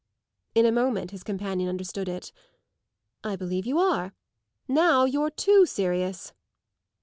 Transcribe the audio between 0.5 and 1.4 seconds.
In a moment his